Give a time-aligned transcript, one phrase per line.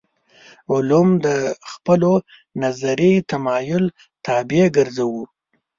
[0.73, 1.27] علوم د
[1.71, 2.13] خپلو
[2.63, 3.85] نظري تمایل
[4.25, 5.23] طابع ګرځوو.